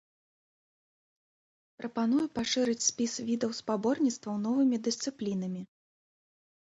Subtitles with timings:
[1.81, 5.61] Прапаную пашырыць спіс відаў спаборніцтваў новымі дысцыплінамі.